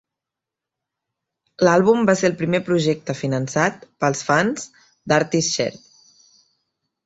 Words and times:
L'àlbum 1.67 2.07
va 2.11 2.15
ser 2.23 2.27
el 2.31 2.35
primer 2.41 2.63
projecte 2.71 3.17
finançat 3.21 3.87
pels 4.05 4.27
fans 4.33 4.69
de 5.13 5.21
ArtistShare. 5.21 5.81